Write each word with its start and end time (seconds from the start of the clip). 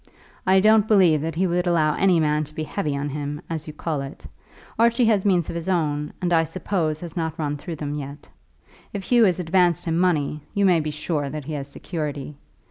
"I 0.47 0.59
don't 0.61 0.87
believe 0.87 1.21
that 1.21 1.35
he 1.35 1.45
would 1.45 1.67
allow 1.67 1.93
any 1.93 2.19
man 2.19 2.43
to 2.45 2.55
be 2.55 2.63
heavy 2.63 2.97
on 2.97 3.07
him, 3.09 3.39
as 3.51 3.67
you 3.67 3.73
call 3.73 4.01
it. 4.01 4.25
Archie 4.79 5.05
has 5.05 5.25
means 5.27 5.47
of 5.51 5.55
his 5.55 5.69
own, 5.69 6.11
and 6.19 6.33
I 6.33 6.43
suppose 6.43 7.01
has 7.01 7.15
not 7.15 7.37
run 7.37 7.55
through 7.55 7.75
them 7.75 7.93
yet. 7.93 8.27
If 8.93 9.03
Hugh 9.03 9.25
has 9.25 9.39
advanced 9.39 9.85
him 9.85 9.99
money, 9.99 10.41
you 10.55 10.65
may 10.65 10.79
be 10.79 10.89
sure 10.89 11.29
that 11.29 11.45
he 11.45 11.53
has 11.53 11.67
security. 11.67 12.39